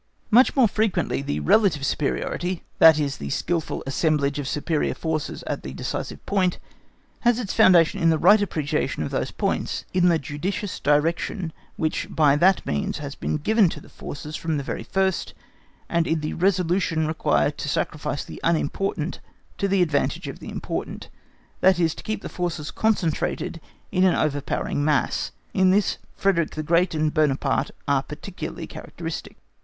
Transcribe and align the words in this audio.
Much 0.31 0.55
more 0.55 0.67
frequently 0.67 1.21
the 1.21 1.39
relative 1.41 1.85
superiority—that 1.85 2.97
is, 2.97 3.17
the 3.17 3.29
skilful 3.29 3.83
assemblage 3.85 4.39
of 4.39 4.47
superior 4.47 4.95
forces 4.95 5.43
at 5.45 5.61
the 5.61 5.73
decisive 5.73 6.25
point—has 6.25 7.37
its 7.37 7.53
foundation 7.53 8.01
in 8.01 8.09
the 8.09 8.17
right 8.17 8.41
appreciation 8.41 9.03
of 9.03 9.11
those 9.11 9.29
points, 9.29 9.85
in 9.93 10.09
the 10.09 10.17
judicious 10.17 10.79
direction 10.79 11.53
which 11.75 12.07
by 12.09 12.35
that 12.35 12.65
means 12.65 12.97
has 12.97 13.13
been 13.13 13.37
given 13.37 13.69
to 13.69 13.79
the 13.79 13.89
forces 13.89 14.35
from 14.35 14.57
the 14.57 14.63
very 14.63 14.81
first, 14.81 15.35
and 15.87 16.07
in 16.07 16.21
the 16.21 16.33
resolution 16.33 17.05
required 17.05 17.55
to 17.59 17.69
sacrifice 17.69 18.23
the 18.25 18.41
unimportant 18.43 19.19
to 19.59 19.67
the 19.67 19.83
advantage 19.83 20.27
of 20.27 20.39
the 20.39 20.49
important—that 20.49 21.79
is, 21.79 21.93
to 21.93 22.01
keep 22.01 22.23
the 22.23 22.27
forces 22.27 22.71
concentrated 22.71 23.61
in 23.91 24.03
an 24.03 24.15
overpowering 24.15 24.83
mass. 24.83 25.31
In 25.53 25.69
this, 25.69 25.99
Frederick 26.15 26.55
the 26.55 26.63
Great 26.63 26.95
and 26.95 27.13
Buonaparte 27.13 27.69
are 27.87 28.01
particularly 28.01 28.65
characteristic. 28.65 29.37